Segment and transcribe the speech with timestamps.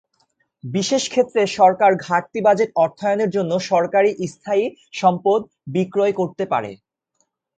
[0.63, 4.65] বিশেষ ক্ষেত্রে সরকার ঘাটতি বাজেট অর্থায়নের জন্য সরকারি স্থায়ী
[4.93, 5.39] সম্পদ
[5.75, 6.71] বিক্রয় করতে পারে।